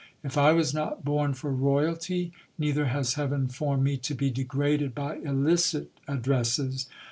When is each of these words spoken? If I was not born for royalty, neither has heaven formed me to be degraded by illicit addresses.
If 0.23 0.35
I 0.35 0.51
was 0.51 0.73
not 0.73 1.05
born 1.05 1.35
for 1.35 1.51
royalty, 1.53 2.31
neither 2.57 2.85
has 2.87 3.13
heaven 3.13 3.47
formed 3.47 3.83
me 3.83 3.97
to 3.97 4.15
be 4.15 4.31
degraded 4.31 4.95
by 4.95 5.17
illicit 5.17 5.91
addresses. 6.07 6.87